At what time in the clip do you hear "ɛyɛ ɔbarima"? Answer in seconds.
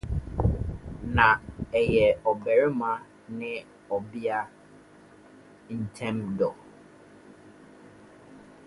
1.79-2.91